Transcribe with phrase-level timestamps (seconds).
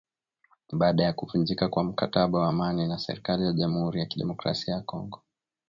[0.71, 5.21] baada ya kuvunjika kwa mkataba wa amani na serikali ya jamhuri ya kidemokrasia ya Kongo